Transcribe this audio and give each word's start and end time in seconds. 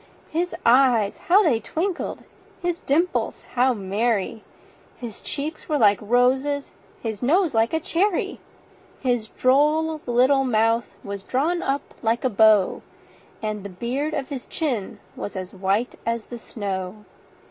His 0.31 0.55
eyes 0.65 1.19
how 1.29 1.43
they 1.43 1.59
twinkled! 1.59 2.23
his 2.59 2.79
dimples 2.79 3.43
how 3.53 3.75
merry! 3.75 4.43
His 4.97 5.21
cheeks 5.21 5.69
were 5.69 5.77
like 5.77 5.99
roses, 6.01 6.71
his 7.03 7.21
nose 7.21 7.53
like 7.53 7.71
a 7.71 7.79
cherry; 7.79 8.39
His 9.01 9.27
droll 9.27 10.01
little 10.07 10.43
mouth 10.43 10.95
was 11.03 11.21
drawn 11.21 11.61
up 11.61 11.93
like 12.01 12.23
a 12.23 12.31
bow, 12.31 12.81
And 13.43 13.61
the 13.63 13.69
beard 13.69 14.15
on 14.15 14.25
his 14.25 14.47
chin 14.47 14.99
was 15.15 15.35
as 15.35 15.53
white 15.53 15.93
as 16.03 16.25
the 16.25 16.39
snow. 16.39 17.05